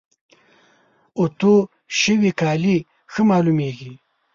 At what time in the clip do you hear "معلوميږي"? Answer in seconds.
3.29-3.93